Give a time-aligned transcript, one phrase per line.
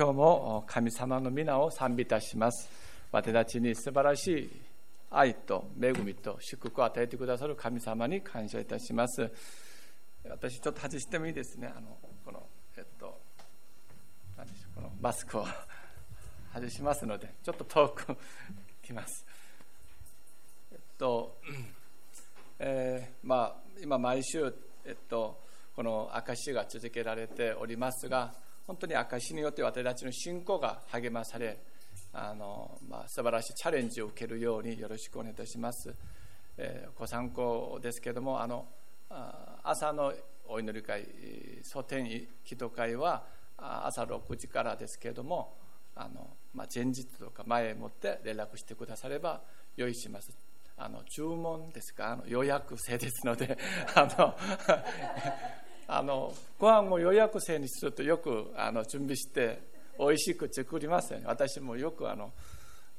[0.00, 2.70] 今日も神様の皆を賛美いたします。
[3.12, 4.50] 私たちに素晴らしい
[5.10, 9.30] 愛と恵みと祝福を与えてくださる神様に感謝いたします。
[10.26, 11.70] 私ちょっと外してもいいですね。
[11.76, 12.42] あのこの
[12.78, 13.20] えっと
[14.38, 15.44] 何でしょうこのマスクを
[16.54, 18.16] 外しますのでちょっと遠く
[18.82, 19.26] 来ます。
[20.72, 21.36] えっと、
[22.58, 24.50] えー、まあ今毎週
[24.86, 25.38] えっと
[25.76, 28.32] この証が続けられておりますが
[28.70, 31.58] 本当に証によって私たちの信仰が励まされ
[32.12, 35.92] あの、まあ、素晴らしいチャレンジを受けるようによろしくお願いいたします、
[36.56, 38.64] えー、ご参考ですけれどもあの
[39.64, 40.12] 朝の
[40.46, 41.04] お祈り会
[41.64, 43.24] 蒼天祈祷会は
[43.56, 45.52] 朝6時からですけれども
[45.96, 49.40] あの、まあ、前日とか前もって連絡してくだされば
[49.76, 50.30] 用意します。
[50.76, 52.12] あの注文ですか？
[52.12, 53.58] あの予約制ですので
[53.96, 54.34] あの
[55.92, 59.60] あのご飯を予約制にするとよくあの準備して
[59.98, 61.24] 美味しく作りますよね。
[61.26, 62.32] 私もよくあの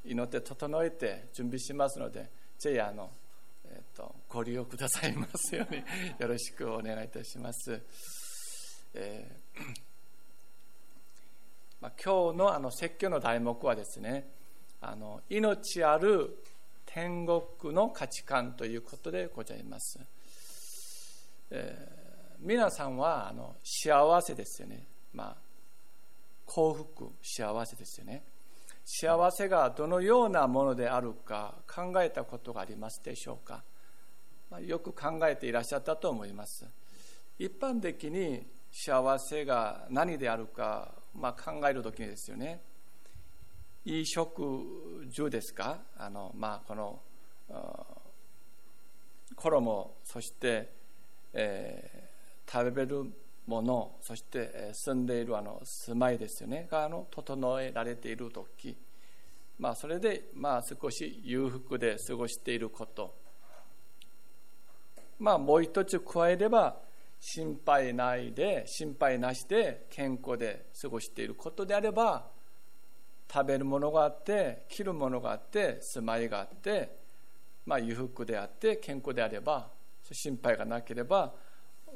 [0.04, 3.10] 祈って整えて準備しますのでぜひあの、
[3.66, 5.82] えーと、ご利用くださいますように
[6.20, 7.82] よろしくお願いいたします、
[8.94, 9.62] えー、
[11.80, 14.28] まあ、今日のあの説教の題目はですね
[14.82, 16.44] あの命ある
[16.88, 19.98] 天国の価値観ということでございます、
[21.52, 22.01] えー
[22.44, 24.88] 皆さんはあの幸せですよね。
[25.14, 25.36] まあ、
[26.47, 28.23] 幸福、幸せですよね。
[28.84, 33.64] 幸せがどのようなものであるか考えたことがありますでしょうか。
[34.50, 36.66] まあ、よく考えていらっしゃったと思います。
[37.38, 42.59] 一般的に幸せが何であるか、まあ、考えるときにですよね。
[43.86, 45.80] いい食住ですか？
[45.95, 47.00] あの、まあ、この
[49.36, 50.73] 衣そして、
[51.34, 52.01] えー
[52.52, 53.06] 食べる
[53.48, 56.68] ものそして住んでいるあの住まいですよね。
[56.70, 58.78] があの整えられている時。
[59.58, 63.16] まあそれでまあ少し裕福で過ごしていること。
[65.20, 66.78] まあもう一つ加えれば
[67.20, 72.25] 心配ないで心配なしで健康で過ごしていることであれば
[73.31, 76.98] 食べるものがあって着るものがあって住まいがあって
[77.66, 79.70] まあ裕福であって健康であれば
[80.12, 81.31] 心配がなければ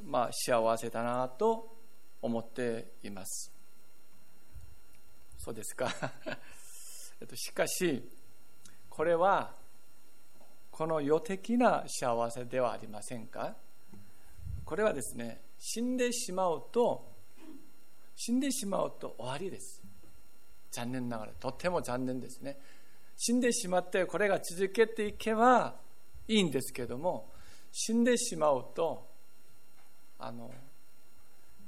[0.04, 1.78] まあ、幸せだなと
[2.22, 3.52] 思っています。
[5.38, 5.90] そうですか。
[7.36, 8.10] しかし、
[8.90, 9.56] これは、
[10.72, 13.56] この予的な幸せではありませんか？
[14.66, 17.14] これはですね、死んでしまうと、
[18.16, 19.82] 死んでしまうと終わりです。
[20.72, 22.60] 残念ながら、とても残念ですね。
[23.16, 25.80] 死んでしまってこれが続けていけば
[26.28, 27.32] いいんですけども、
[27.72, 29.15] 死んでしまうと
[30.26, 30.50] あの、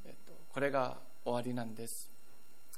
[0.03, 2.09] えっと、これが終わりなんです。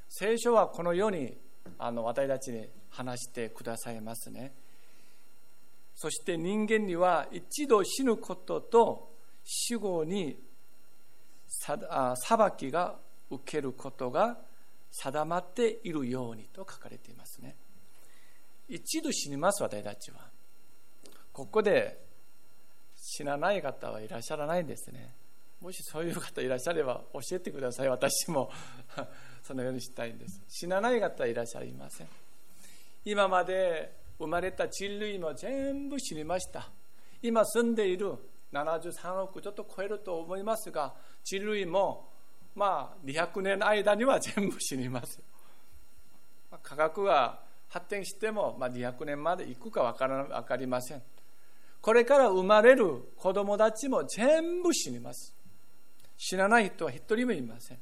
[0.10, 1.38] 聖書はこのように
[1.78, 4.52] あの私たちに話してくださいますね。
[5.96, 9.10] そして人間には一度死ぬことと
[9.46, 10.38] 死後に
[11.48, 11.78] 裁
[12.58, 12.98] きが
[13.30, 14.38] 受けることが
[14.92, 17.56] 定まっているようにと書かれていますね。
[18.68, 20.28] 一度死にます私たちは。
[21.32, 21.98] ここで
[22.98, 25.19] 死なない方はいらっしゃらないんですね。
[25.62, 27.90] もしそういう方いらっしゃれば教えてください。
[27.90, 28.52] 私も
[29.44, 30.42] そのようにしたいんです。
[30.48, 32.08] 死なない方いらっしゃいません。
[33.04, 36.70] 今まで生まれた人類も全部死にました。
[37.22, 38.18] 今住んでいる
[38.54, 42.10] 73億ちょっと超えると思いますが人類も
[42.56, 45.22] まあ200年間には全部死にます
[46.64, 51.04] 科学が発展しても、まあ、200年まで行くか分から分かりません。
[51.82, 55.36] これから生まれる子供たちも全部死にます。
[56.22, 57.80] 死なない人は一人もいません。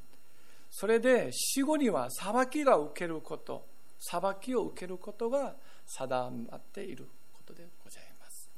[0.70, 3.66] それで死後には裁きが受けること
[4.00, 5.56] 裁きを受けることが
[5.86, 8.50] 定まっていることでございます。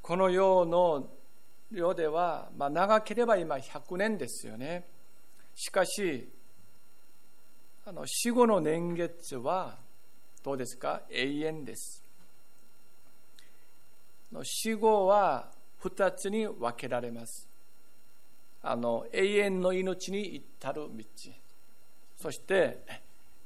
[0.00, 1.08] この世の
[1.72, 4.86] 世では、まあ、長ければ今100年ですよね。
[5.56, 6.28] しかし
[7.84, 9.76] あの死後の年月は
[10.44, 11.02] どうですか？
[11.10, 12.04] 永遠です。
[14.44, 15.50] 死後は
[15.82, 17.48] 2つに分けられます。
[18.62, 21.04] あの永遠の命に至る道。
[22.16, 22.84] そして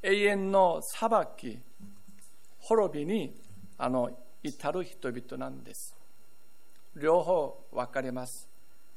[0.02, 1.58] 永遠の裁き
[2.58, 3.34] 滅びに
[3.78, 4.10] あの
[4.42, 5.96] 至る人々なんです。
[6.96, 8.48] 両方分かれます。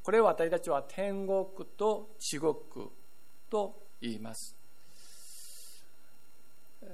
[0.04, 1.45] これを私たちは天国
[1.77, 2.92] と地獄
[3.50, 4.56] と言います。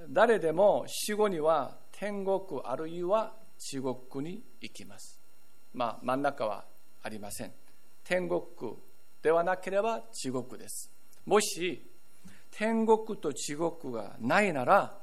[0.10, 5.19] 誰でも死後には天国あるいは地獄に行きます。
[5.74, 6.66] まあ真ん中は
[7.01, 7.54] ありません。
[8.04, 8.42] 天国
[9.21, 10.92] ではなければ地獄です。
[11.25, 11.86] もし
[12.51, 14.98] 天国と地獄がないなら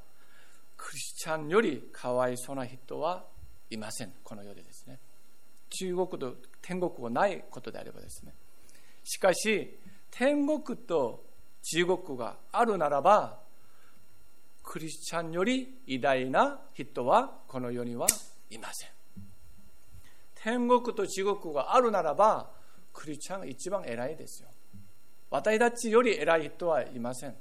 [0.76, 3.24] クリスチャンよりかわいそうな人は
[3.70, 4.12] いません。
[4.22, 4.98] この世でですね。
[5.70, 8.32] 中国と天国がないことであればですね。
[9.04, 9.78] しかし
[10.10, 11.24] 天国と
[11.62, 13.38] 地獄があるならば
[14.62, 18.06] クリスチャンより偉大な人はこの世には
[18.50, 18.90] いません。
[20.34, 22.50] 天国と地獄があるならば
[22.96, 24.48] クリスチャンが一番偉いですよ
[25.31, 27.34] 私たちより偉い人はいません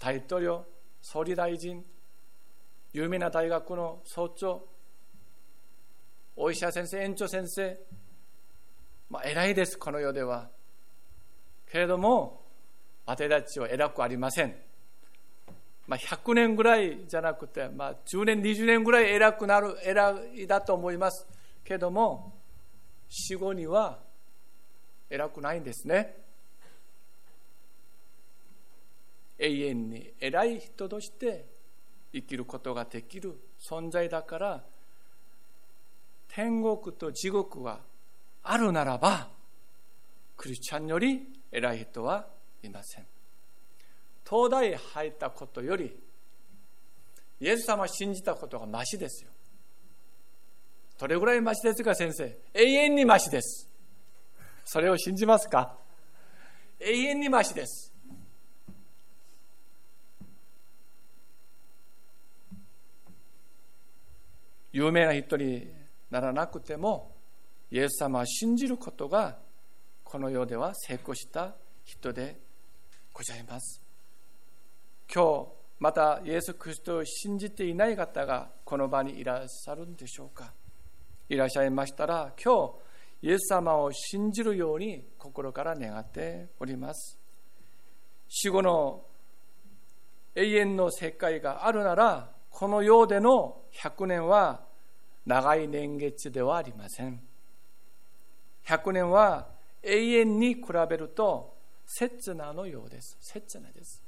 [0.00, 0.66] 大統領
[1.00, 1.82] 総理大臣
[2.92, 4.66] 有名な大学の総長
[6.36, 7.78] お医者先生園長先生
[9.08, 10.48] まあ偉いですこの世では
[11.70, 12.42] けれども
[13.06, 14.54] 私たちは偉くありません
[15.86, 21.26] まあ、100年ぐらいじゃなくて、まあ、10年、20年ぐらい偉くなる、偉いだと思います
[21.64, 22.39] けれども、
[23.10, 23.98] 死後には
[25.10, 26.16] 偉くないんですね。
[29.40, 31.46] 永遠に偉い人として
[32.12, 34.62] 生きることができる存在だから
[36.28, 37.80] 天国と地獄が
[38.42, 39.28] あるならば
[40.36, 42.26] クリスチャンより偉い人は
[42.62, 43.06] いません
[44.28, 45.98] 東大入ったことより
[47.40, 49.30] イエス様を信じたことがましですよ
[51.00, 52.36] どれぐらいましですか先生？
[52.52, 53.66] 永遠にましです。
[54.66, 55.74] それを信じますか？
[56.78, 57.90] 永遠にましです。
[64.72, 65.68] 有名な人に
[66.10, 67.16] ならなくても
[67.70, 69.38] イエス様を信じることが
[70.04, 72.38] この世では成功した人で
[73.14, 73.80] ございます。
[75.10, 75.48] 今日
[75.78, 80.52] またイエス・キリストを信じていない方がこの場にいらっしゃるんでしょうか？
[81.30, 82.72] いらっしゃいましたら今
[83.22, 87.20] 日イエス様を信じるように心から願っております。
[88.28, 89.04] 死後の
[90.34, 94.62] 永遠の世界があるならこの世での100年は
[95.24, 97.20] 長い年月ではありません。
[98.66, 99.46] 100年は
[99.84, 101.54] 永遠に比べると
[101.86, 103.16] 刹那のようです。
[103.20, 104.02] 刹那です。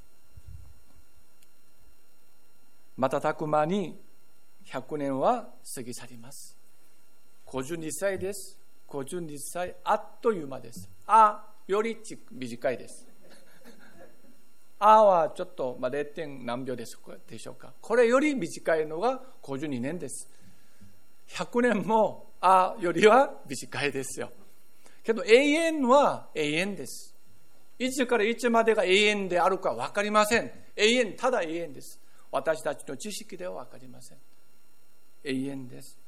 [2.96, 3.96] 瞬く間に
[4.66, 6.61] 100年は過ぎ去ります。
[7.52, 8.58] 52歳です。
[8.88, 10.88] 52歳あっという間です。
[11.06, 11.98] あより
[12.30, 13.06] 短いです。
[14.78, 16.04] あはちょっと、まあ、0.
[16.06, 17.72] 点何秒でしょうか。
[17.80, 20.28] これより短いのが52年です。
[21.28, 24.30] 100年もあよりは短いですよ。
[25.04, 27.14] けど永遠は永遠です。
[27.78, 30.50] いつからいつまでが永遠であるか分かりません。
[30.74, 32.00] 永遠ただ永遠です。
[32.30, 34.18] 私たちの知識では分かりません。
[35.24, 36.01] 永遠です。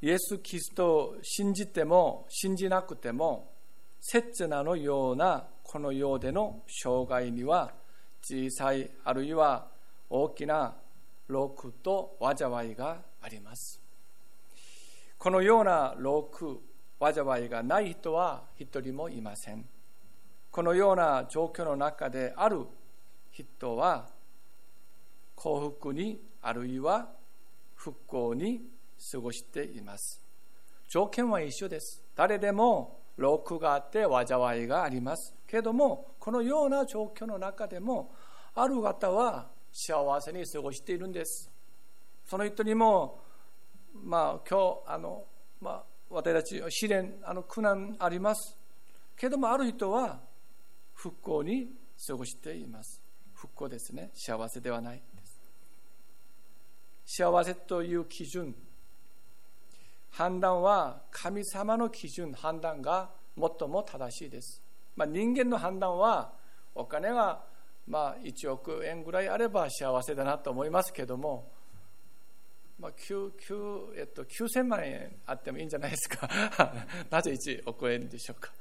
[0.00, 3.52] イエス・キリストを信じても信じなくても
[4.00, 7.72] 刹那のようなこの世での障害には
[8.22, 9.66] 小さいあるいは
[10.08, 10.76] 大きな
[11.26, 13.80] 労苦と災いがあります
[15.18, 16.60] このような労苦
[17.00, 19.64] 災いがない人は一人もいません
[20.50, 22.66] このような状況の中である
[23.32, 24.08] 人は
[25.34, 27.08] 幸福にあるいは
[27.74, 28.62] 復興に
[29.12, 30.20] 過ごしています。
[30.88, 32.02] 条件は一緒です。
[32.16, 35.34] 誰でも労苦があって災いがあります。
[35.46, 38.14] けどもこのような状況の中でも
[38.54, 41.50] ある方は幸せに過ごしているんです。
[42.26, 43.20] その人にも
[43.94, 45.24] まあ今日あの、
[45.60, 48.56] まあ、私たち試練あの苦難あります。
[49.16, 50.20] けどもある人は
[50.94, 51.70] 復興に
[52.06, 53.02] 過ごしています。
[53.34, 54.10] 復興ですね。
[54.14, 55.40] 幸せではないです。
[57.20, 58.54] 幸せという基準
[60.10, 64.62] 判断は神様の基準判断が最も正しいです、
[64.96, 66.32] まあ、人間の判断は
[66.74, 67.44] お金が
[67.86, 71.50] まあ1億円ぐらいあれば幸せだなと思いますけども
[72.78, 76.30] まあ、9, 9えっと、9000万円あってもいいんじゃないですか。
[77.10, 78.52] なぜ1億円でしょうか。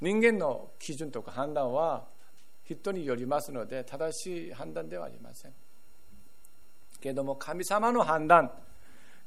[0.00, 2.06] 人間の基準とか判断は
[2.64, 5.54] 人によりますので正しい判断ではありません。
[7.00, 8.52] けども神様の判断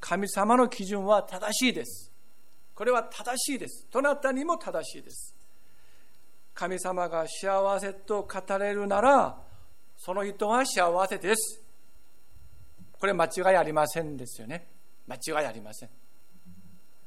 [0.05, 2.11] 神様の基準は正しいです
[2.75, 5.33] これは正しいですどなたにも正しいです
[6.53, 9.37] 神様が幸せと語れるなら
[9.95, 11.63] その人は幸せです
[13.03, 14.65] これ間違いありませんですよね。
[15.07, 15.89] 間違いありません。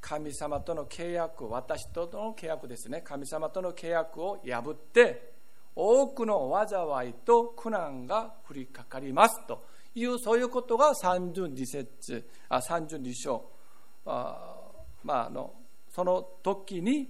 [0.00, 3.02] 神様との契約私との契約ですね。
[3.02, 5.35] 神様との契約を破って
[5.78, 9.62] 多くの災いと苦難が降りかかりますと
[9.94, 13.44] いうそういうことが32節あ32章。
[14.06, 14.56] あ、
[15.04, 15.52] まあ、あの
[15.90, 17.08] その時に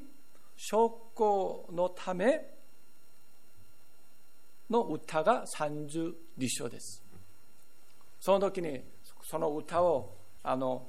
[0.57, 2.41] 証拠のため
[4.69, 6.15] の歌が32
[6.49, 7.05] 章です。
[8.19, 8.83] その時に
[9.23, 10.89] その歌をあの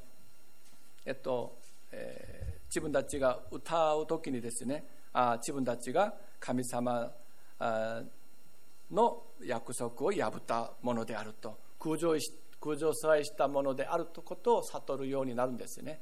[1.06, 1.60] えっと、
[1.92, 7.12] えー、自分たちが歌う時にですねあ自分たちが神様
[7.60, 11.58] の約束を破ったものであると。
[11.80, 12.18] 空上
[12.60, 16.02] 空上さえしたものであるとことを悟るようになるんですね。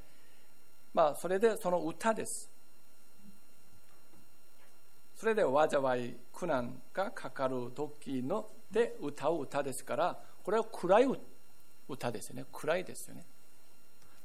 [0.94, 2.50] まあ、それでその歌です。
[5.16, 11.08] それで災い苦難がかかる時ので歌う歌ですからこれは暗い
[11.88, 12.46] 歌ですよね。
[12.52, 13.26] 暗いですよね。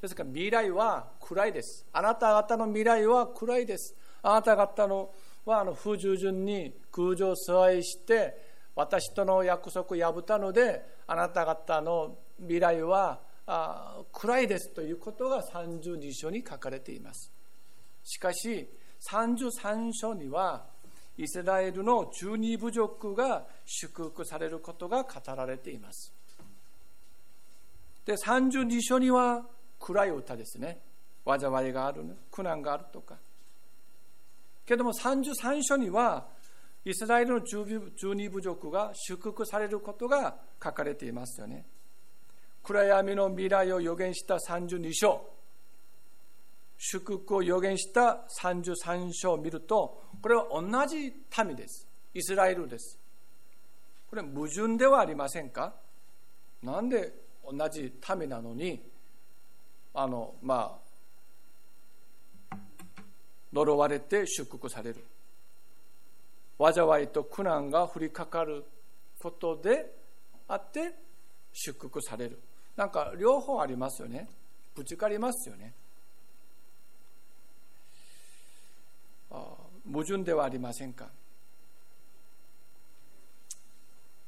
[0.01, 1.87] ですから未来は暗いです。
[1.93, 3.95] あなた方の未来は暗いです。
[4.23, 5.11] あなた方の
[5.51, 17.33] はあの不従順に空上座いして私との約束を破ったのであなた方の未来はあ暗いですということが32章に書かれています。
[18.05, 18.69] しかし
[19.11, 20.65] 33章には
[21.19, 26.13] イスラエルの十二部族が祝福されることが語られています。
[28.07, 29.45] で32章には
[29.79, 30.81] 暗い歌ですね。
[31.27, 33.17] 災いがある苦難があるとか
[34.71, 36.29] けども33章には
[36.85, 41.67] イスラエルの十二部族が祝福されることが書かれていますよね。
[42.63, 45.27] 暗闇の未来を予言した32章、
[46.79, 51.13] 祝福を予言した33章を見ると、これは同じ
[51.45, 51.89] 民です。
[52.15, 52.97] イスラエルです。
[54.09, 55.75] これ矛盾ではありませんか？
[56.63, 57.13] なんで
[57.45, 58.81] 同じ民なのに、
[59.95, 60.90] あの、まあ、
[63.53, 65.05] 呪われて祝福される。
[66.59, 68.65] 災いと苦難が降りかかる
[69.19, 69.91] ことで
[70.47, 70.95] あって
[71.53, 72.39] 祝福される。
[72.77, 74.29] なんか両方ありますよね。
[74.75, 75.75] ぶつかりますよね。
[79.91, 81.09] 矛盾ではありませんか。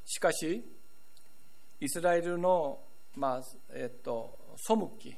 [0.05, 0.65] しかし
[1.81, 2.81] イスラエルの、
[3.17, 5.15] まあえっと、背き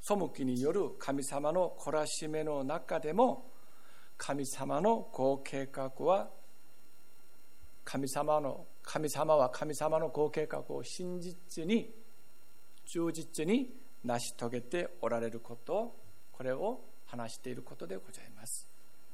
[0.00, 3.50] 背きによる神様の懲らしめの中でも
[4.16, 6.28] 神様のご計画は
[7.84, 11.90] 神様の神様は神様のご計画を真実に
[12.86, 13.74] 忠実に
[14.04, 15.94] 成し遂げておられること
[16.32, 18.66] これを話していることでございます。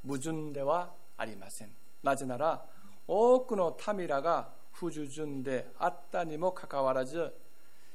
[0.07, 1.71] 矛盾ではありません。
[2.03, 2.65] なぜなら
[3.07, 7.33] 多くの民らが不従順であったにもかかわらず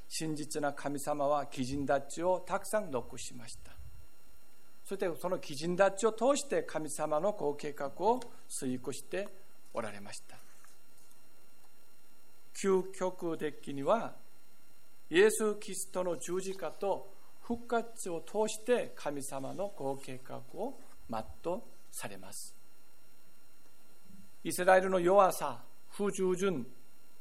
[0.10, 3.72] 真実な神様は基人たちをたくさん残しました。
[4.84, 9.30] そしてその基人たちを通して神様のご計画を遂行して
[9.72, 10.36] おられました。
[12.60, 14.16] 究極的には
[15.12, 17.14] イエス・キリストの十字架と
[17.44, 21.62] 復活を通して神様のご計画を全う
[21.92, 22.56] されます。
[24.44, 26.66] イスラエルの弱さ不従順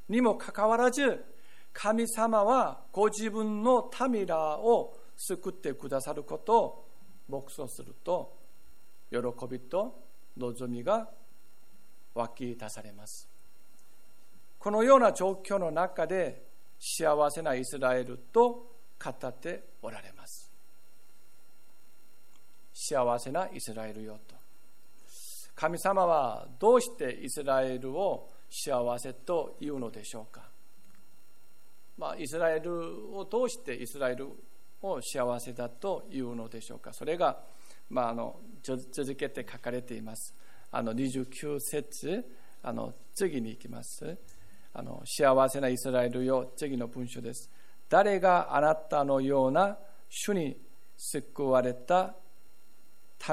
[0.08, 1.22] にもかかわらず
[1.72, 6.88] 神様はご自分の民らを救ってくださることを
[7.28, 8.36] 黙想すると
[9.10, 10.02] 喜びと
[10.36, 11.08] 望みが
[12.14, 13.28] 湧き出されます。
[14.58, 16.44] このような状況の中で
[16.80, 18.72] 幸せなイスラエルと
[19.02, 20.50] 語っておられます。
[22.72, 24.36] 幸せなイスラエルよと。
[25.54, 30.47] 神様はどうしてイスラエルを幸せと言うのでしょうか、
[31.98, 34.28] まあ、イスラエルを通してイスラエル
[34.80, 36.92] を幸せだと言うのでしょうか。
[36.92, 37.38] それが、
[37.90, 40.34] まあ、あの続けて書かれています。
[40.70, 42.24] あの29節
[42.62, 44.16] あの次に行きます。
[44.72, 47.50] あの幸せなイスラエルよ次の文章です。
[47.88, 49.78] 誰があなたのような
[50.08, 50.56] 主に
[50.96, 52.14] 救われた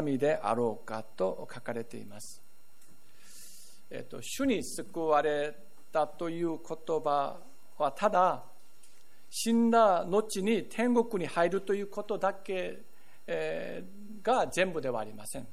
[0.01, 2.41] 民であろうかと書かれています、
[3.89, 5.55] えっと、主に救われ
[5.91, 6.59] たという言
[7.01, 7.37] 葉
[7.77, 8.43] はただ
[9.29, 12.83] 死んだ後に天国に入るということだけ、
[14.21, 15.47] が全部ではありません。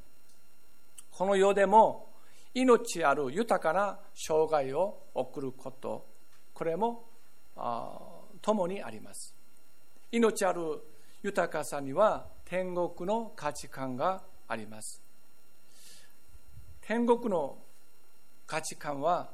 [1.10, 2.10] この世でも
[2.54, 6.06] 命ある豊かな生涯を送ること
[6.52, 7.04] これも
[8.42, 9.34] 共にあります。
[10.10, 10.82] 命ある
[11.22, 15.00] 豊かさには天国の価値観があります。
[16.82, 17.56] 天国の
[18.46, 19.30] 価値観は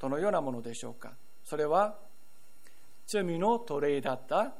[0.00, 1.12] どのようなものでしょうか？
[1.44, 1.96] それは
[3.10, 4.54] 罪の奴隷だった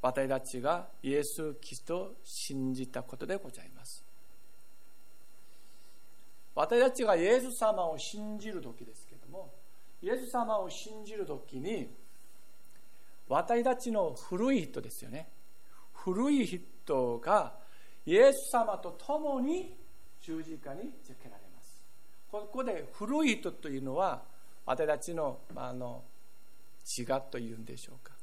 [0.00, 4.02] 私たちがイエス・キリストを信じたことでございます。
[6.54, 9.52] 私たちがイエス様を信じる時ですけども
[10.02, 11.94] イエス様を信じる時に
[13.28, 15.28] 私たちの古い人ですよね。
[15.92, 17.52] 古い人が
[18.06, 19.76] イエス様と共に
[20.22, 21.82] 十字架につけられます。
[22.30, 24.22] ここで古い人というのは
[24.64, 26.02] 私たちのあの
[26.92, 28.14] 血がというんでしょうか？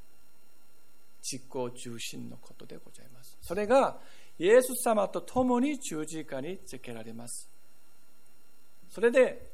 [1.22, 3.38] 実行中心のことでございます。
[3.42, 3.98] それが
[4.38, 7.50] イエス様と共に十字架につけられます。
[8.90, 9.50] それで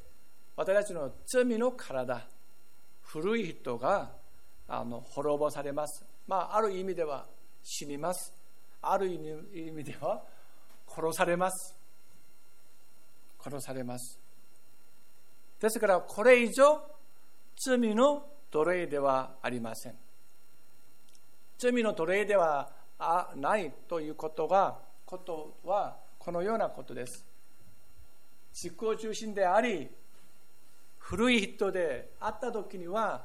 [0.56, 2.26] 私たちの罪の体
[3.02, 4.12] 古い人が
[4.68, 7.26] あの滅ぼされます、まあ、ある意味では
[7.62, 8.32] 死にます。
[8.82, 9.18] ある意
[9.70, 10.22] 味では
[10.88, 11.76] 殺されます。
[13.42, 14.18] 殺されます。
[15.60, 16.80] ですからこれ以上
[17.56, 19.94] 罪の奴隷ではありません。
[21.58, 22.70] 罪の奴隷では
[23.34, 27.26] ないということがことはこのようなことです。
[28.52, 29.88] 実行中心であり
[30.98, 33.24] 古い人であった時には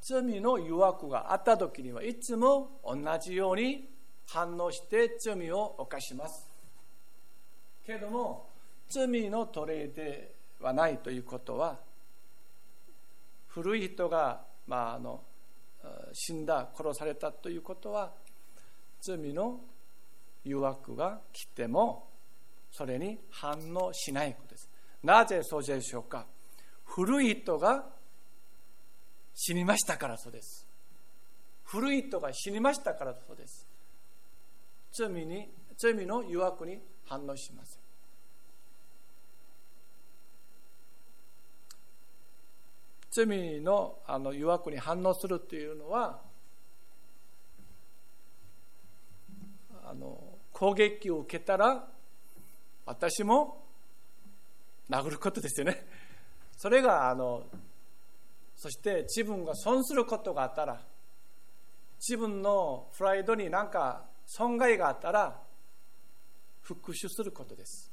[0.00, 3.88] 罪の誘惑があった時にはいつも同じように
[4.28, 6.48] 反応して罪を犯します。
[7.84, 8.46] けれども
[8.88, 11.76] 罪の奴隷ではないということは
[13.54, 15.22] 古い人が、まあ、あの
[16.12, 18.12] 死んだ殺されたということは
[19.00, 19.60] 罪の
[20.42, 22.08] 誘惑が来ても
[22.72, 24.68] それに反応しないことです。
[25.04, 26.26] なぜそうでしょうか。
[26.84, 27.84] 古い人が
[29.34, 30.66] 死にましたからそうです。
[31.62, 33.68] 古い人が死にましたからそうです。
[34.92, 37.83] 罪に罪の誘惑に反応しません
[43.14, 46.20] 罪のあの誘惑に反応するというのは
[49.86, 50.18] あの
[50.52, 51.86] 攻撃を受けたら
[52.84, 53.62] 私も
[54.90, 55.86] 殴ることですよね。
[56.56, 57.44] それがあの
[58.56, 60.80] そして自分が損することがあったら
[61.98, 65.40] 自分のプライドに何か損害があったら
[66.62, 67.92] 復讐することです。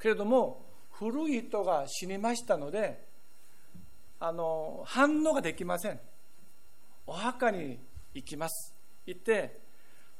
[0.00, 3.04] けれども古い人が死にましたので
[4.20, 6.00] あの反応ができません。
[7.06, 7.78] お墓に
[8.14, 8.74] 行きます。
[9.06, 9.60] 行って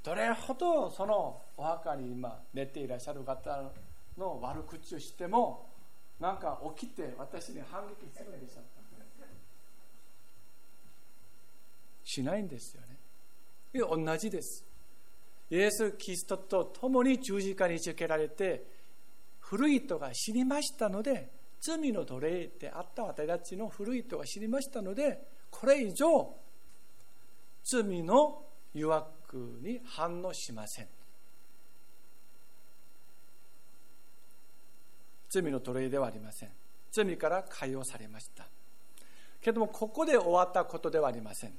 [0.03, 3.71] どれほどそのお墓に今寝ていらっしゃる方
[4.19, 5.71] の悪口をしても
[6.21, 8.75] なんか起きて私に反撃するんでしょうか。
[12.05, 12.99] しないんですよね。
[13.81, 14.65] 同じです。
[15.51, 18.74] イエス・キリストと共に十字架につけられて
[19.55, 26.35] 古い人が死にましたので罪の奴隷であった私たちの古い人が死にましたのでこれ以上
[27.63, 28.43] 罪の
[28.75, 30.89] 誘惑に反応しません。
[35.31, 36.51] 罪の奴隷ではありません。
[36.91, 38.47] 罪から解放されました。
[39.41, 41.53] けどもここで終わったことではありません。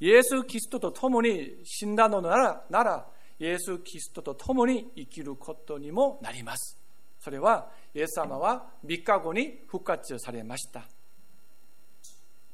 [0.00, 3.06] イエス・キリストと共に死んだのならなら
[3.38, 6.78] イエス・キリストと共に生きることにもなります。
[7.20, 10.84] それはイエス様は3日後に復活されました。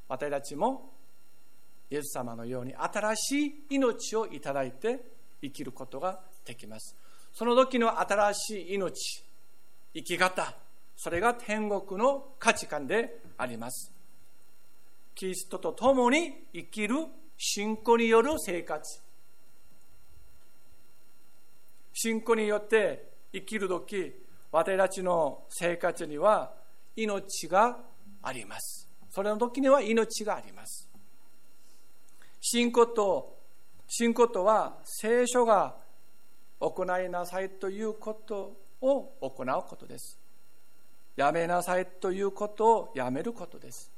[0.09, 0.93] 私たちも
[1.91, 5.01] イエス様のように新しい命をいただいて
[5.41, 6.97] 生きることができます。
[7.33, 9.25] その時の新しい命
[9.95, 10.55] 生き方
[10.97, 13.93] それが天国の価値観であります。
[15.15, 16.95] キリストと共に生きる
[17.37, 19.03] 信仰による生活
[21.93, 24.15] 信仰によって生きる時
[24.51, 26.53] 私たちの生活には
[26.95, 27.79] 命が
[28.23, 28.89] あります。
[29.11, 30.89] それの時には命があります。
[32.41, 33.39] 信仰と
[33.89, 35.75] 信仰とは聖書が
[36.61, 40.19] 行いなさいということを行うことです。
[41.17, 43.91] やめなさいということをやめることです。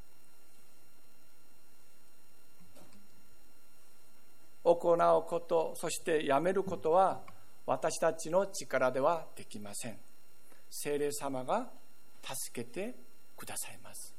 [4.65, 7.21] 行うことそしてやめることは
[7.67, 9.97] 私たちの力ではできません。
[10.71, 11.71] 聖霊様が
[12.23, 12.95] 助けて
[13.37, 14.15] くださいます。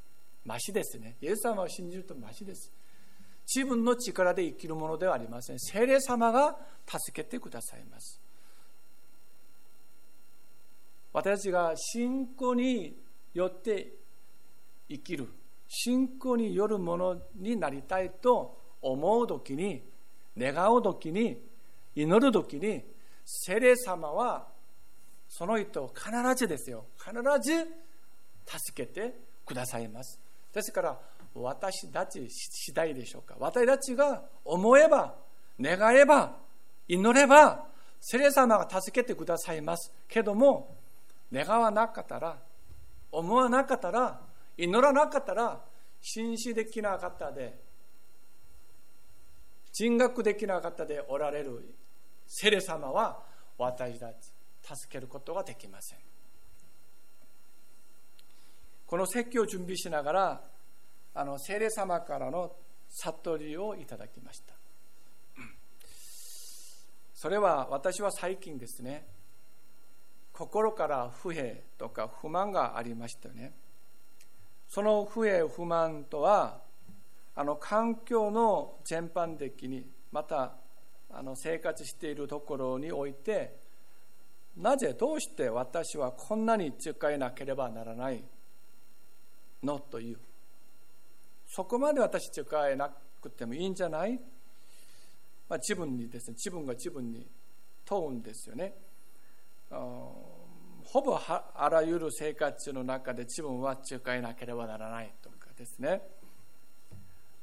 [0.46, 1.16] ましですね。
[1.22, 2.72] イエス様を信じるとましです。
[3.54, 5.60] 自分の力で生きるものではありません。
[5.60, 8.20] 聖霊様が助けてくださいます。
[11.14, 12.98] 私たちが信仰に
[13.34, 13.94] よって
[14.90, 15.30] 生きる
[15.68, 19.82] 信仰によるものになりたいと思う時に
[20.38, 21.42] 願う時に
[21.96, 22.84] 祈る時に
[23.26, 24.48] 聖霊様は
[25.28, 26.86] その人を必ずですよ。
[26.98, 27.68] 必ず
[28.46, 30.20] 助けてくださいます。
[30.54, 31.00] ですから
[31.34, 33.36] 私たち次第でしょうか。
[33.40, 35.16] 私たちが思えば
[35.60, 36.38] 願えば
[36.88, 37.66] 祈れば
[38.00, 39.92] 聖霊様が助けてくださいます。
[40.08, 40.78] けども
[41.34, 42.38] 願わなかったら
[43.12, 44.22] 思わなかったら
[44.58, 45.62] 祈らなかったら
[46.00, 47.60] 紳士できなかったで
[49.74, 51.76] 人格できなかったでおられる
[52.28, 53.24] 聖霊様は
[53.58, 56.00] 私たち助けることができません。
[58.88, 60.42] この説教を準備しながら
[61.14, 62.52] あの聖霊様からの
[62.90, 64.56] 悟りをいただきました。
[67.26, 69.08] それは私は最近ですね
[70.32, 73.54] 心から不平とか不満がありましたよね
[74.68, 76.60] その不平不満とは
[77.34, 80.54] あの環境の全般的にまた
[81.18, 83.56] あの生活しているところにおいて
[84.58, 88.22] なぜどうして私はこんなに使えなければならない
[89.64, 89.80] の？
[89.80, 90.18] という。
[91.48, 94.20] そこまで私使えなくてもいいんじゃない、
[95.48, 97.26] まあ、自分にですね自分が自分に
[97.86, 98.74] 問うんですよね。
[99.70, 106.02] ほぼあらゆる生活の中で自分は使えなければならないとかですね。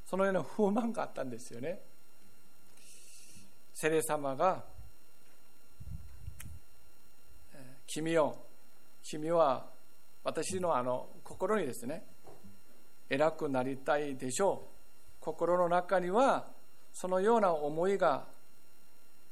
[0.07, 1.81] そのような不満があったんですよね。
[3.75, 4.65] セレ様が
[7.87, 8.37] 君よ
[9.03, 9.67] 君は
[10.25, 12.05] 私のあの心にですね
[13.11, 14.69] 偉くなりたいでしょ
[15.21, 16.47] う心の中には
[16.93, 18.25] そのような思いが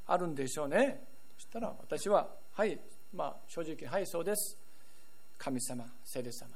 [0.05, 1.01] あるんでしょうね
[1.37, 2.79] そしたら私ははい
[3.13, 4.57] まあ正直はいそうです
[5.37, 6.49] 神様聖霊様、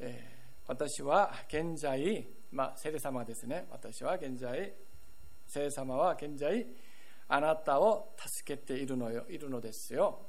[0.00, 3.66] えー、私は現在まあ聖霊様ですね。
[3.70, 4.72] 私は現在
[5.46, 6.66] 聖霊様は現在
[7.28, 10.20] あなたを助けているのよいるのですよ。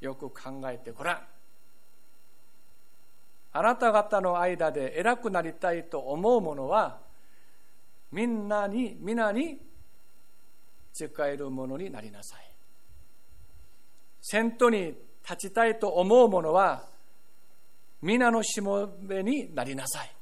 [0.00, 1.22] よく考えてごらん。
[3.52, 7.00] あなた方の間で偉くなりたいと思う者は
[8.12, 9.58] みんなに皆に
[10.92, 12.50] 使えるものになりなさい。
[14.20, 16.84] 先頭に立ちたいと思う者は
[18.02, 20.17] 皆のしもべになりなさい。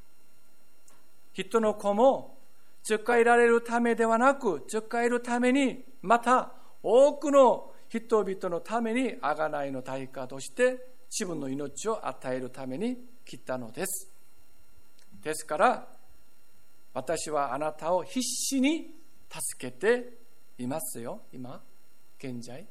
[1.42, 2.38] 人の子も
[2.82, 10.78] 使えられるためではなく使えるためにまた多くの人々のために贖いの対価として
[11.10, 14.10] 自分の命を与えるために来たのです。
[15.22, 15.86] ですから
[16.94, 18.94] 私はあなたを必死に
[19.28, 20.16] 助けて
[20.58, 21.62] いますよ、今、
[22.18, 22.66] 現在。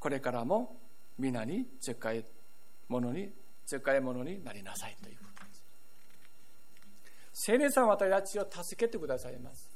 [0.00, 0.76] これからも
[1.16, 2.24] 皆に使い
[2.88, 3.30] 物に、
[3.64, 5.41] 使い物になりなさいということ
[7.44, 9.68] 聖霊さんは私たちを助けてくださいます。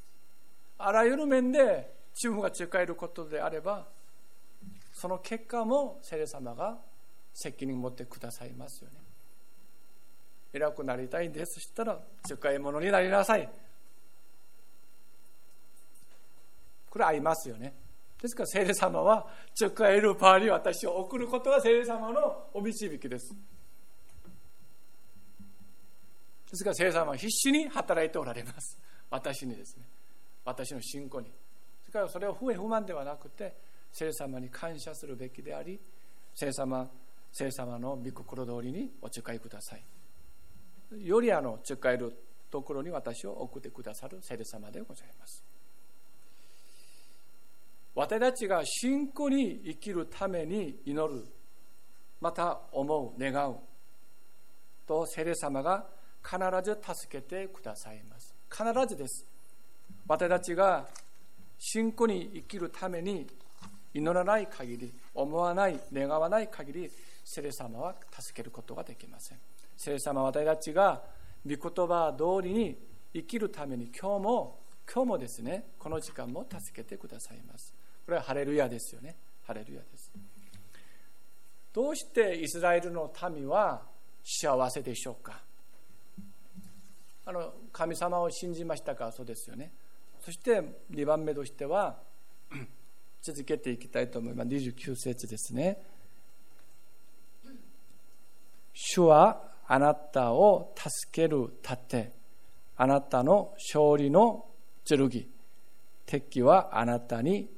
[0.78, 3.88] あらゆる面で自分が使えることであれば
[4.92, 6.78] その結果も聖霊様が
[7.34, 8.94] 責任を持ってくださいますよね。
[10.52, 13.50] 偉くなりたいんですそしたら使い物になりなさい。
[16.88, 17.74] これ合いますよね。
[18.22, 19.26] ですから聖霊様は
[19.56, 23.34] 使える場合に私を送ることが聖霊様のお導きです。
[26.50, 28.78] ですから聖様は必死に働いておられます。
[29.10, 29.84] 私にですね。
[30.44, 31.30] 私の信仰に。
[31.82, 33.54] それからそれを不平不満ではなくて
[33.92, 35.78] 聖様に感謝するべきであり
[36.34, 36.88] 聖様
[37.32, 41.06] 聖様の御心通りにお使いください。
[41.06, 42.16] よりあの使える
[42.50, 45.42] ところに私を送ってくださる聖霊様でございます。
[47.94, 51.24] 私たちが信仰に生きるために祈る
[52.20, 53.56] また思う願う
[54.86, 55.86] と聖霊様が
[56.28, 58.34] 必ず助けてくださいます。
[58.50, 59.24] 必ずです。
[60.08, 60.86] 私たちが
[61.58, 63.26] 信仰に生きるために
[63.94, 66.90] 祈らない限り思わない願わない限り
[67.24, 69.38] 聖霊様は助けることができません。
[69.76, 71.02] 聖霊様は私たちが
[71.46, 72.76] 御言葉通りに
[73.14, 74.58] 生きるために今日も
[74.92, 77.72] 今日もですねこの時間も助けてくださいます。
[78.04, 79.16] これはハレルヤですよね。
[79.46, 80.10] ハレルヤです。
[81.72, 83.82] どうしてイスラエルの民は
[84.24, 85.45] 幸せでしょうか？
[87.28, 89.10] あの神様を信じましたか？
[89.10, 89.72] そうですよね。
[90.20, 90.62] そして
[90.92, 91.96] 2番目としては
[93.20, 94.48] 続けていきたいと思います。
[94.48, 95.82] 29節ですね。
[98.72, 102.12] 主はあなたを助ける盾。
[102.76, 104.46] あなたの勝利の
[104.84, 105.26] 剣。
[106.06, 107.50] 敵はあなたに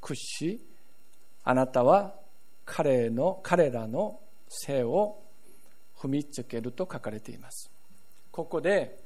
[0.00, 0.60] 屈し
[1.44, 2.14] あなたは
[2.64, 5.22] 彼の彼らの背を
[5.96, 7.69] 踏みつけると書かれています。
[8.40, 8.98] ここで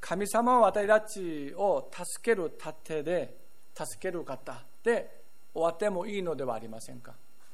[0.00, 3.36] 神様は私たちを助ける盾で
[3.72, 5.22] 助ける方で
[5.54, 7.12] 終わってもいいのではありませんか？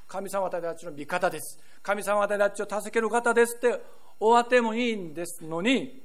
[0.08, 1.60] 神様は私たちの味方です。
[1.82, 3.80] 神様は私たちを助ける方ですって
[4.18, 6.02] 終わってもいいんですのに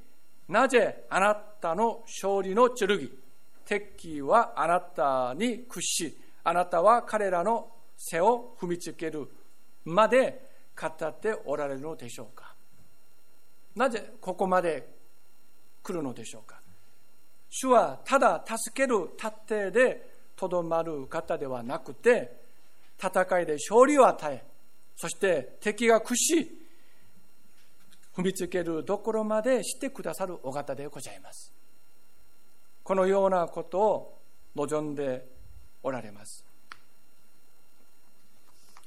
[0.49, 3.09] なぜあなたの勝利の剣
[3.65, 9.29] 敵はあなたに屈しあなたは彼らの背を踏みつける
[9.85, 12.48] まで語っておられるのでしょうか？
[13.79, 14.85] なぜここまで
[15.81, 16.59] 来るのでしょうか？
[17.49, 22.35] 主はただ助ける盾でとどまる方ではなくて
[23.01, 24.43] 戦いで勝利を与え
[24.97, 26.51] そして敵が屈し
[28.17, 31.53] 踏みつけるところまでしてくださるお方でございます。
[32.83, 34.19] このようなことを
[34.57, 35.25] 望んで
[35.83, 36.43] おられます。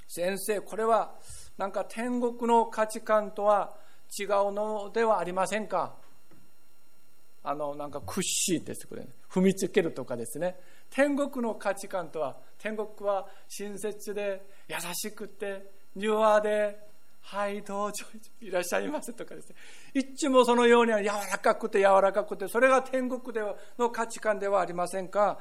[0.06, 1.14] 先生これは
[1.56, 3.80] なんか天国の価値観とは
[4.18, 5.94] 違うのではありませんか？
[7.44, 10.56] あのなんか屈しですこれ、ね、踏みつけるとかですね。
[10.90, 16.78] 天国の価値観とは天国は親切で優しくて柔和で
[17.22, 18.04] はいどうぞ
[18.40, 19.56] いらっしゃいませとかですね。
[19.94, 23.40] いつもそのように柔らかくて柔らかくてそれが天国で
[23.78, 25.38] の価値観ではありませんか？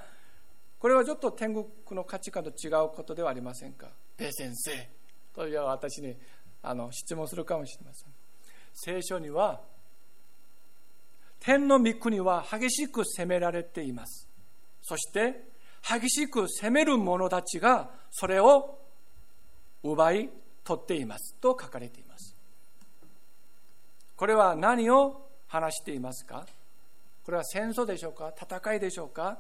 [0.79, 3.89] これはちょっと天国の価値観と違うことではありませんか？
[4.17, 4.71] 米先生。
[5.35, 6.15] という私に
[6.63, 8.20] あの質問するかもしれません。
[8.73, 9.61] 聖書には
[11.39, 14.27] 天の御国は激しく責められています。
[14.81, 15.49] そして
[15.81, 18.77] 激しく責める者たちがそれを
[19.83, 20.29] 奪い
[20.63, 21.35] 取っています。
[21.41, 22.35] と書かれています。
[24.15, 26.45] これは何を話していますか？
[27.23, 28.31] これは戦争でしょうか？
[28.39, 29.39] 戦いでしょうか？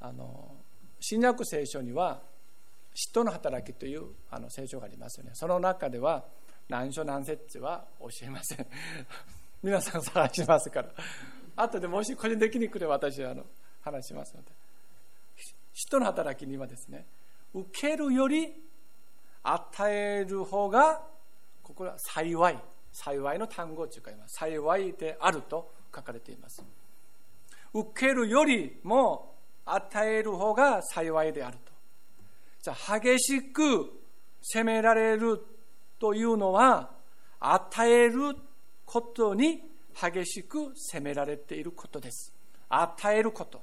[0.00, 0.54] あの
[1.00, 2.22] 新約聖書には
[2.94, 5.32] 嫉妬の働きというあの聖書がありますよね。
[5.34, 6.24] その中では
[6.68, 8.66] 何章何節は教えません。
[9.62, 10.90] 皆さん探しますから。
[11.56, 13.44] 後でもし個人的に来れば私はあの
[13.82, 14.52] 話しますので。
[15.72, 17.04] 人の働きにはですね
[17.52, 18.54] 受けるより
[19.42, 21.04] 与える方が
[21.62, 22.58] ここは幸い。
[22.92, 26.64] 幸いの単語というか幸いであると書かれています。
[27.72, 31.73] 受けるよりも与える方が幸いであると。
[32.72, 33.92] 激しく
[34.40, 35.40] 責められる
[35.98, 36.90] というのは
[37.40, 38.36] 与える
[38.84, 39.62] ことに
[39.94, 42.34] 激しく責められていることです。
[42.68, 43.62] 与えること。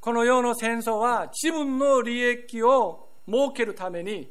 [0.00, 4.28] この世の戦争は自分の利益を設けるために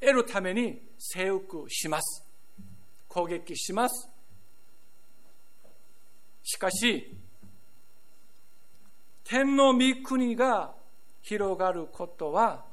[0.00, 2.24] 得るために征服します。
[3.08, 4.08] 攻撃します。
[6.44, 7.16] しかし
[9.24, 10.74] 天の御国が
[11.22, 12.64] 広がることは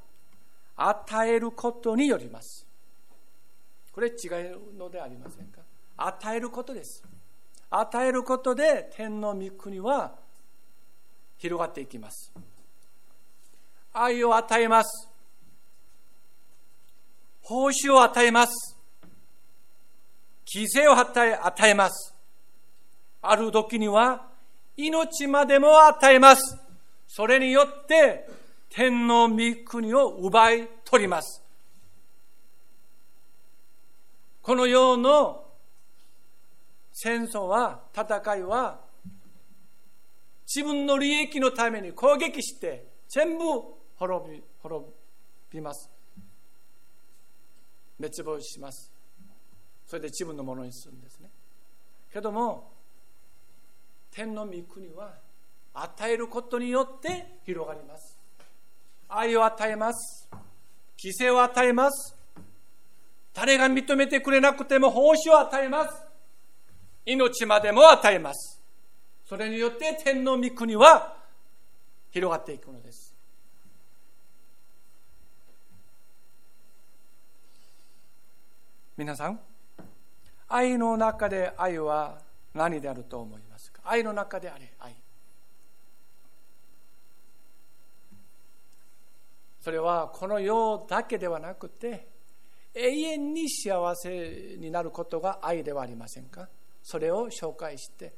[0.75, 2.65] 与えることによります。
[3.91, 5.61] これ違うのでありませんか？
[5.97, 7.03] 与えることです。
[7.69, 10.15] 与えることで天の御国は
[11.37, 12.31] 広がっていきます。
[13.93, 15.09] 愛を与えます。
[17.41, 18.77] 報酬を与えます。
[20.45, 22.15] 犠牲を与え与えます。
[23.21, 24.27] ある時には
[24.77, 26.57] 命までも与えます。
[27.07, 28.29] それによって
[28.69, 31.43] 天の御国を奪い取ります。
[34.41, 35.43] この世の
[36.91, 38.79] 戦争は、戦いは、
[40.45, 43.43] 自分の利益のために攻撃して全部
[43.97, 44.85] 滅び滅
[45.51, 45.89] びます。
[47.97, 48.91] 滅亡します。
[49.85, 51.29] それで自分のものにするんですね。
[52.11, 52.71] けども、
[54.11, 55.13] 天の御国は
[55.73, 58.18] 与えることによって広がります。
[59.09, 60.29] 愛を与えます。
[60.97, 62.15] 犠牲を与えます。
[63.33, 66.03] 誰が認めてくれなくても奉仕を与えます。
[67.05, 68.61] 命までも与えます。
[69.27, 71.15] それによって天皇御国は
[72.11, 73.15] 広がっていくのです。
[78.97, 79.39] 皆さん、
[80.49, 82.17] 愛の中で愛は
[82.53, 83.81] 何であると思いますか？
[83.85, 84.93] 愛の中であれ、愛。
[89.61, 92.07] それはこの世だけではなくて
[92.73, 96.47] 永遠に幸せになることが愛ではありませんか？
[96.83, 98.13] それを紹介して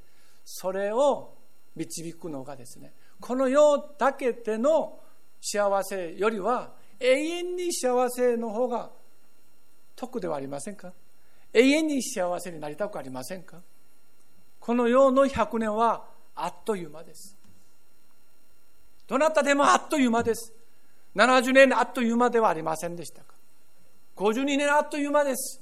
[0.45, 1.33] それを
[1.75, 4.99] 導くのがですねこの世だけでの
[5.41, 8.91] 幸せよりは永遠に幸せの方が
[9.95, 10.93] 得ではありませんか？
[11.53, 13.57] 永遠に幸せになりたくありませんか？
[14.59, 17.35] この世の100年はあっという間です。
[19.07, 20.53] どなたでもあっという間です。
[21.15, 23.33] 70年あっという間ではありませんでしたか
[24.15, 25.61] ？52年あっという間です。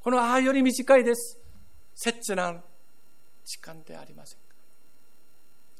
[0.00, 1.38] このああより短いです。
[1.94, 2.62] 切な
[3.44, 4.44] 時間でありませんか？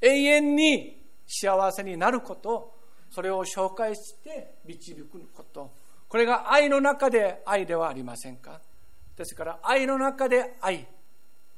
[0.00, 2.78] 永遠に幸せになること
[3.10, 5.70] それを紹介して導くこと。
[6.08, 8.60] これが愛の中で愛ではありませんか？
[9.16, 10.86] ですから愛の中で愛。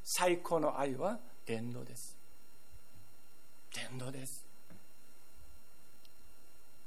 [0.03, 2.17] 最高の愛は伝道です。
[3.75, 4.46] 伝道です。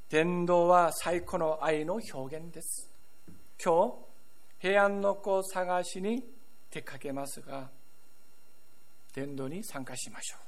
[0.10, 2.90] 伝道は最古の愛の表現です。
[3.64, 3.94] 今日、
[4.58, 6.24] 平安の子を探しに
[6.72, 7.70] 出かけますが、
[9.14, 10.40] 伝道に参加しましょう。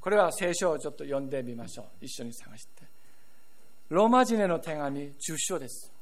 [0.00, 1.86] これは聖書をちょっと読んでみましょう。
[2.04, 2.82] 一緒に探して。
[3.88, 5.92] ローマ人への手紙10章です。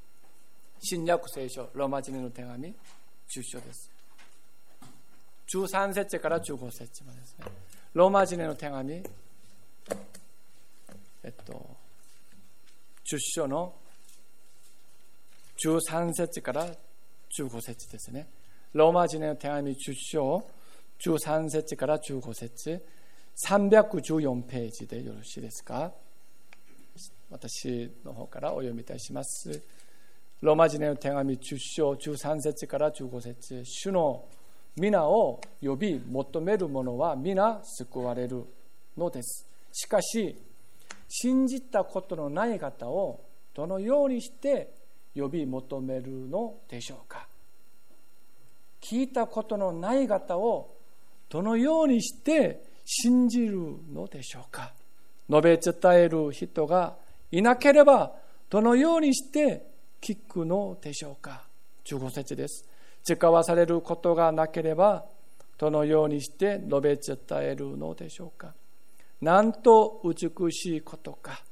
[0.80, 2.74] 新約聖書、ローマ人への手紙10
[3.42, 3.90] 章です。
[5.52, 7.44] 13節から15節までですね。
[7.92, 9.02] ローマ人への手紙
[11.28, 11.76] えっと、
[13.12, 13.74] 10章の
[15.62, 18.30] 13節から15節ですね。
[18.72, 19.76] ローマ人への手紙10
[20.10, 20.42] 章
[20.98, 22.82] 13節から15節
[23.46, 25.92] 314ページでよろしいですか？
[27.30, 29.62] 私の方からお読みいたします。
[30.40, 34.24] ローマ人への手紙10章13節から15節主の
[34.76, 38.46] 皆を呼び求める者は皆救われる
[38.96, 39.46] のです。
[39.72, 40.34] しかし、
[41.08, 44.70] 信じたことのない方をどのようにして
[45.16, 47.26] 呼び求めるのでしょうか？
[48.80, 50.74] 聞いたことのない方を
[51.28, 53.58] どのようにして信じる
[53.92, 54.72] のでしょうか？
[55.28, 56.94] 述べ伝える人が
[57.30, 58.12] いなければ
[58.48, 59.66] どのようにして
[60.00, 61.42] 聞くのでしょうか
[61.84, 62.64] ？15節です。
[63.02, 65.04] 使わされることがなければ
[65.56, 68.54] どのようにして述べ伝えるのでしょうか？
[69.20, 71.42] なんと美しいことか。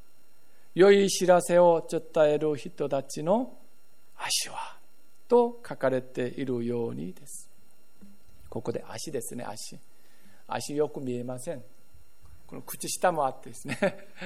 [0.74, 3.56] 良い知らせを伝える人たちの
[4.16, 4.76] 足は、
[5.28, 7.48] と書かれているようにです。
[8.48, 9.78] ここで足ですね、足。
[10.46, 11.62] 足よく見えません。
[12.46, 13.78] この口下もあってですね、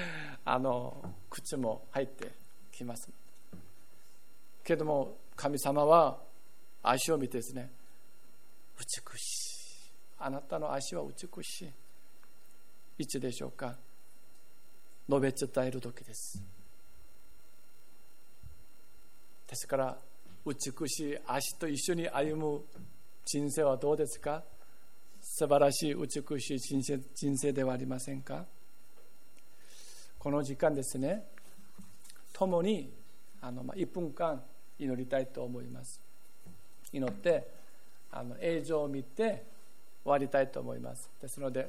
[0.44, 2.32] あの、靴も入って
[2.70, 3.08] きます。
[4.62, 6.20] けども、神様は
[6.82, 7.70] 足を見てですね、
[8.78, 9.92] 美しい。
[10.18, 11.72] あなたの足は美しい。
[13.00, 13.76] いつでしょうか？
[15.08, 16.42] 述べ伝える時です。
[19.48, 19.96] ですから
[20.44, 20.54] 美
[20.86, 22.60] しい足と一緒に歩む
[23.24, 24.42] 人生はどうですか？
[25.22, 28.44] 素晴らしい美しい人生人生ではありませんか？
[30.18, 31.24] この時間ですね
[32.34, 32.92] 共に
[33.40, 34.42] あの、ま、1分間
[34.78, 35.98] 祈りたいと思います。
[36.92, 37.48] 祈って
[38.12, 39.42] あの映像を見て
[40.04, 41.08] 終わりたいと思います。
[41.22, 41.66] ですので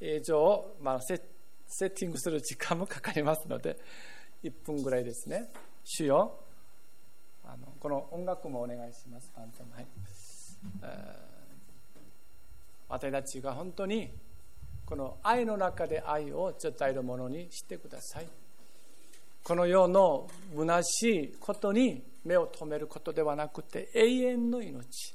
[0.00, 3.76] 映像を、まあ、セッティングする時間もかかりますので
[4.42, 5.50] 1分ぐらいですね。
[5.84, 6.40] 主よ。
[7.44, 9.30] あのこの音楽もお願いします。
[9.34, 9.86] はい、
[10.82, 10.88] えー、
[12.88, 14.10] 私たちが本当に
[14.86, 18.28] この愛の中で愛を伝えるものにしてください。
[19.42, 25.14] この世の虚しいことに目を留めることではなくて永遠の命。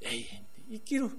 [0.00, 1.10] 永遠に生きる。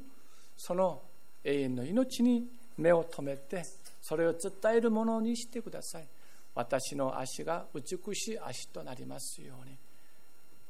[0.57, 1.01] その
[1.43, 2.47] 永遠の命に
[2.79, 3.63] 目を留めて
[4.01, 6.07] それを伝えるものにしてください。
[6.55, 9.77] 私の足が美しい足となりますように。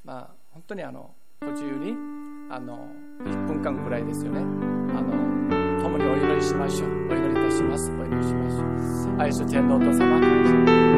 [0.03, 1.91] まあ本当にあのご自由に
[2.51, 2.87] あの
[3.23, 4.39] 1分間くらいですよね。
[4.39, 6.89] あの共にお祈りしましょう。
[6.89, 7.89] お祈りいたします。
[7.91, 10.88] お祈りしましょう愛する天皇と様。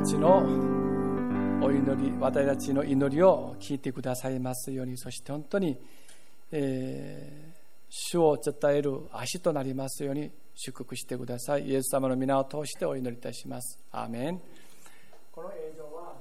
[0.00, 0.38] たちの
[1.62, 5.78] お祈り私たちの祈りを聞いてくださいますようにそして本当に、
[6.50, 11.68] えー、主を伝える足となりますように祝福してください。
[11.68, 13.78] イエス様の皆を通してお祈りいたします。
[13.92, 14.40] アーメン。
[15.32, 16.14] この映像は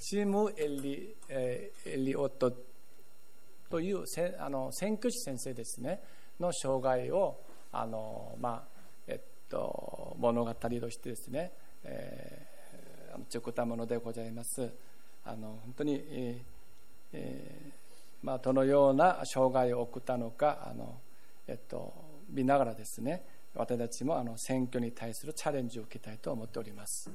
[0.00, 2.52] チームエリ,、えー、エリオット
[3.70, 6.00] というせあの選挙師先生ですね。
[6.40, 7.38] の生涯を
[7.70, 11.52] あの、まあえっと、物語としてですね、
[11.84, 12.45] えー、
[13.28, 14.70] 作ったものでございます。
[15.24, 17.86] あの本当に、えー
[18.22, 20.98] まあ、どのような障害を送ったのかあの、
[21.46, 21.92] えっと、
[22.30, 27.10] 見ながらですね私たちもあの選挙に対するチャレンジを受けたいと思っております。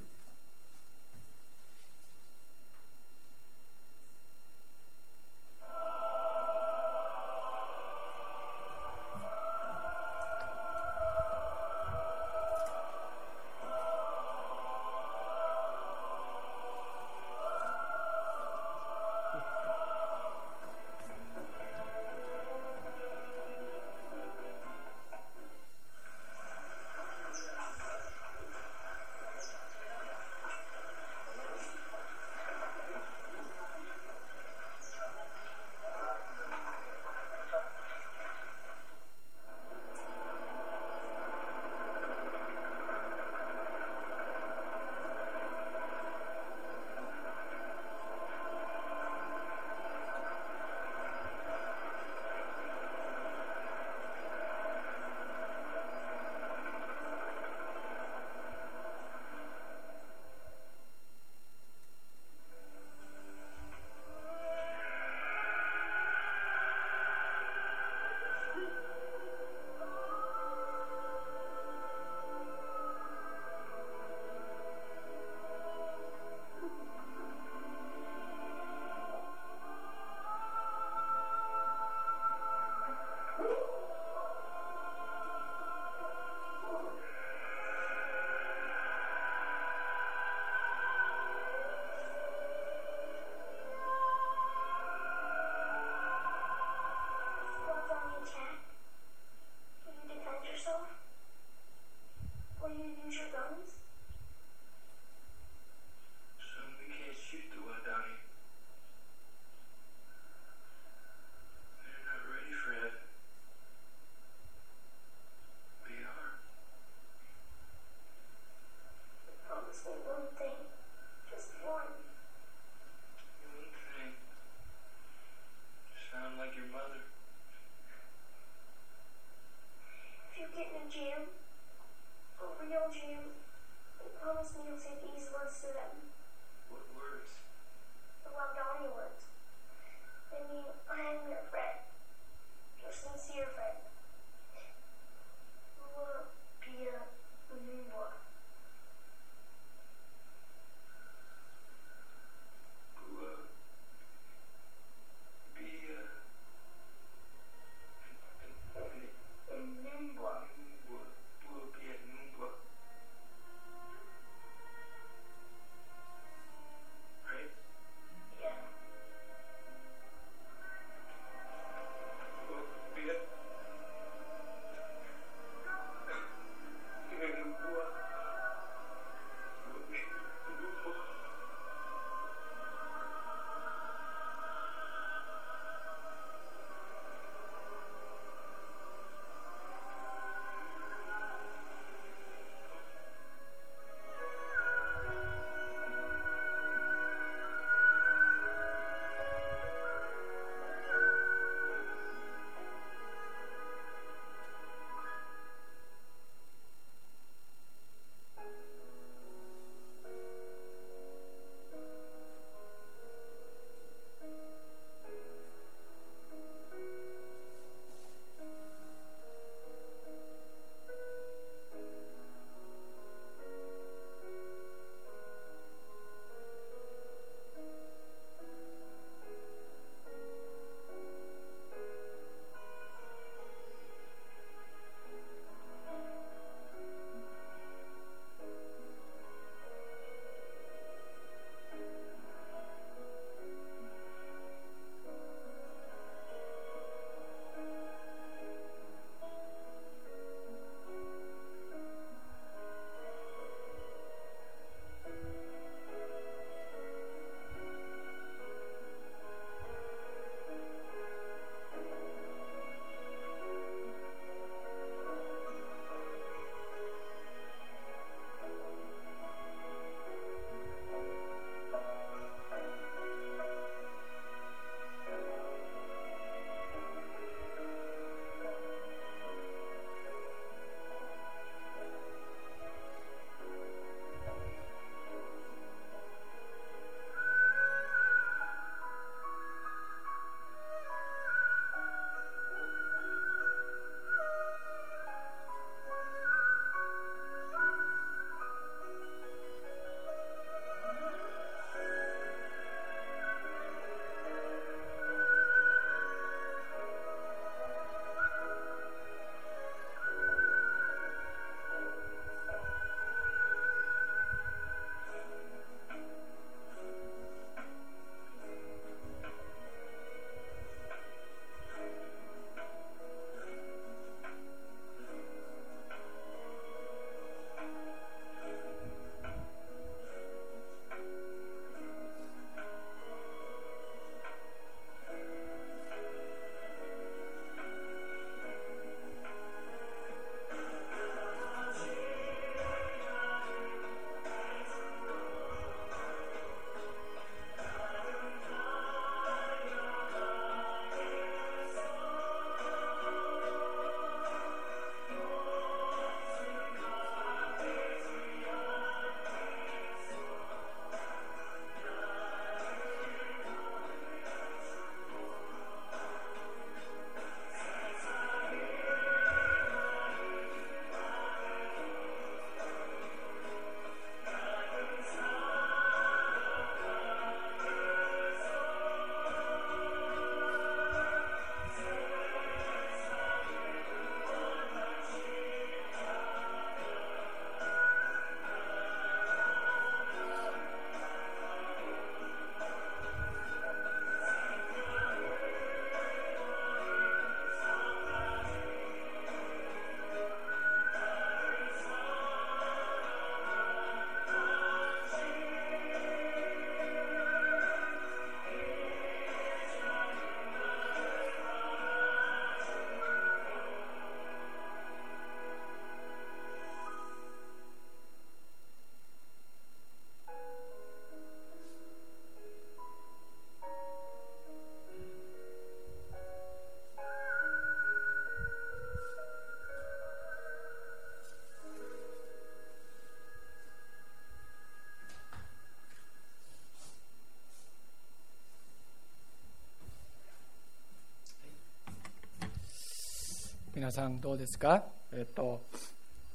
[443.92, 445.66] さんどうですか、えっと、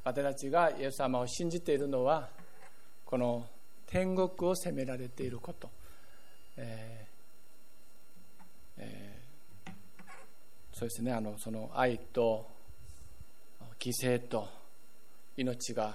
[0.05, 2.29] 私たちがイエス様を信じているのは
[3.05, 3.47] この
[3.87, 5.71] 天国を責められていること、
[6.57, 9.71] えーえー、
[10.73, 11.13] そうですね。
[11.13, 12.47] あのその愛と
[13.79, 14.49] 犠牲と
[15.37, 15.95] 命が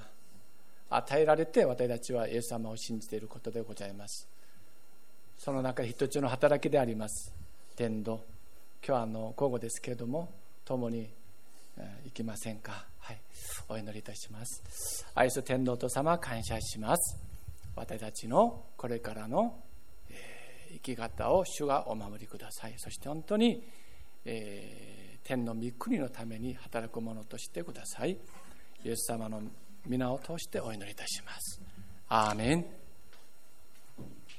[0.89, 4.27] 与えられて私たちはイエス様を信じていることでございます。
[5.37, 7.33] その中で一つの働きであります。
[7.75, 8.23] 天道
[8.83, 10.31] 今日はあの午後ですけれども
[10.65, 11.09] 共に
[11.77, 12.85] 行きませんか？
[12.99, 13.21] はい。
[13.69, 15.05] お祈りいたします。
[15.15, 17.17] 愛す天皇と様感謝します。
[17.75, 19.63] 私たちのこれからの、
[20.09, 22.73] えー、生き方を主がお守りください。
[22.77, 23.63] そして本当に、
[24.25, 28.17] えー、天の御国のために働くものとしてください。
[28.83, 29.41] イエス様の
[29.87, 31.61] 皆を通してお祈りいたします。
[32.09, 32.80] アーメン。